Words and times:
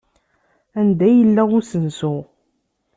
Anda 0.79 1.07
yella 1.11 1.43
usensu? 1.57 2.13